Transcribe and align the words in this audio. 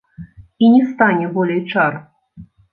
І 0.59 0.65
не 0.77 0.79
стане 0.95 1.29
болей 1.37 1.63
чар. 1.71 2.03